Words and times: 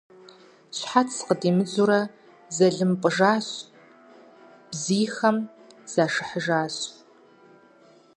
Щхьэц 0.77 1.11
къыдимыдзурэ 1.27 2.01
зэлымпӀыжащ, 2.55 3.47
бзийхэм 4.69 5.37
зашыхьыжащ. 5.91 6.75